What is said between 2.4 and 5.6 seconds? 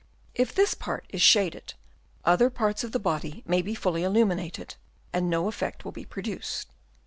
parts of the body may be fully illuminated, and no